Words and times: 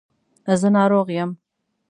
زه 0.61 0.67
ناروغ 0.75 1.07
یم. 1.17 1.31